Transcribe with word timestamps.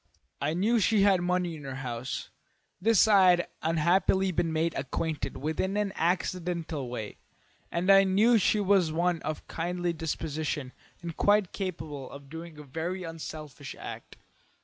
I 0.41 0.55
knew 0.55 0.79
she 0.79 1.03
had 1.03 1.21
money 1.21 1.55
in 1.55 1.63
her 1.63 1.75
house; 1.75 2.31
this 2.81 3.07
I 3.07 3.29
had 3.29 3.47
unhappily 3.61 4.31
been 4.31 4.51
made 4.51 4.73
acquainted 4.73 5.37
with 5.37 5.59
in 5.59 5.77
an 5.77 5.93
accidental 5.95 6.89
way, 6.89 7.17
and 7.71 7.87
I 7.91 8.03
knew 8.03 8.39
she 8.39 8.59
was 8.59 8.89
of 8.91 9.47
kindly 9.47 9.93
disposition 9.93 10.73
and 11.03 11.15
quite 11.15 11.51
capable 11.53 12.09
of 12.09 12.31
doing 12.31 12.57
a 12.57 12.63
very 12.63 13.03
unselfish 13.03 13.75
act. 13.77 14.17